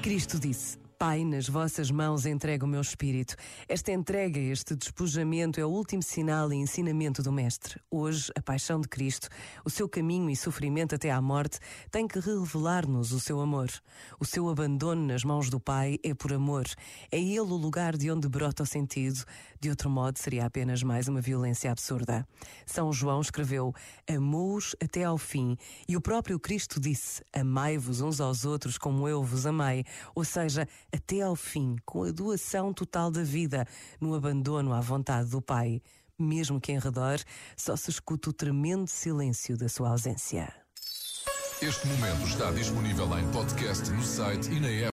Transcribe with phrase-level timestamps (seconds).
[0.00, 3.36] Cristo disse: Pai, nas vossas mãos entrego o meu espírito.
[3.68, 7.80] Esta entrega, este despojamento é o último sinal e ensinamento do Mestre.
[7.88, 9.28] Hoje, a paixão de Cristo,
[9.64, 13.70] o seu caminho e sofrimento até à morte, tem que revelar-nos o seu amor.
[14.18, 16.66] O seu abandono nas mãos do Pai é por amor.
[17.12, 19.24] É ele o lugar de onde brota o sentido.
[19.60, 22.26] De outro modo, seria apenas mais uma violência absurda.
[22.66, 23.72] São João escreveu:
[24.10, 25.56] Amou-os até ao fim.
[25.88, 29.84] E o próprio Cristo disse: Amai-vos uns aos outros como eu vos amei.
[30.12, 33.66] Ou seja, até ao fim, com a doação total da vida,
[34.00, 35.82] no abandono à vontade do Pai,
[36.18, 37.18] mesmo que em redor
[37.56, 40.52] só se escuta o tremendo silêncio da sua ausência.
[41.60, 44.86] Este momento está disponível em podcast no site e na app.